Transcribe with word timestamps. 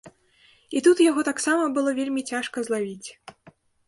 І 0.77 0.81
тут 0.85 1.01
яго 1.09 1.21
таксама 1.27 1.67
было 1.75 1.93
вельмі 1.99 2.23
цяжка 2.31 2.57
злавіць. 2.69 3.09